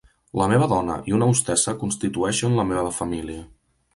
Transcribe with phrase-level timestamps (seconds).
[0.39, 3.45] La meva dona i una hostessa constitueixen la meva família.